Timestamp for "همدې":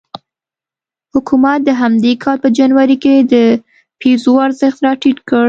1.81-2.11